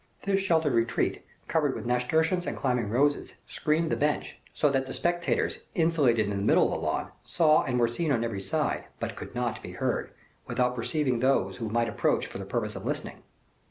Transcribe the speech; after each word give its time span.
This 0.23 0.39
sheltered 0.39 0.73
retreat, 0.73 1.23
covered 1.47 1.75
with 1.75 1.85
nasturtiums 1.85 2.47
and 2.47 2.57
climbing 2.57 2.89
roses, 2.89 3.35
screened 3.47 3.91
the 3.91 3.95
bench, 3.95 4.39
so 4.51 4.67
that 4.71 4.87
the 4.87 4.95
spectators, 4.95 5.59
insulated 5.75 6.23
in 6.27 6.31
the 6.35 6.43
middle 6.43 6.73
of 6.73 6.81
the 6.81 6.87
lawn, 6.87 7.09
saw 7.23 7.61
and 7.61 7.79
were 7.79 7.87
seen 7.87 8.11
on 8.11 8.23
every 8.23 8.41
side, 8.41 8.85
but 8.99 9.15
could 9.15 9.35
not 9.35 9.61
be 9.61 9.73
heard, 9.73 10.09
without 10.47 10.75
perceiving 10.75 11.19
those 11.19 11.57
who 11.57 11.69
might 11.69 11.87
approach 11.87 12.25
for 12.25 12.39
the 12.39 12.45
purpose 12.45 12.75
of 12.75 12.83
listening. 12.83 13.21